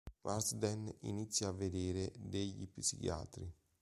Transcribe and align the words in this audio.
Marsden 0.23 0.91
inizia 1.01 1.49
a 1.49 1.51
vedere 1.51 2.11
degli 2.17 2.67
psichiatri. 2.67 3.53